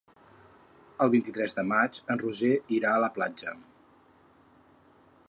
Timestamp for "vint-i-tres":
1.15-1.53